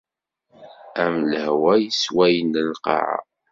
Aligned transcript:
Am 1.03 1.15
lehwa 1.31 1.73
yesswayen 1.83 2.51
lqaɛa. 2.71 3.17